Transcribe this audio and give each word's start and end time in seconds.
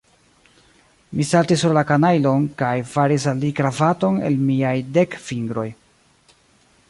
Mi 1.17 1.25
saltis 1.31 1.59
sur 1.65 1.75
la 1.77 1.83
kanajlon, 1.91 2.47
kaj 2.61 2.71
faris 2.93 3.27
al 3.33 3.45
li 3.45 3.51
kravaton 3.61 4.17
el 4.31 4.41
miaj 4.49 4.75
dek 4.99 5.19
fingroj. 5.27 5.69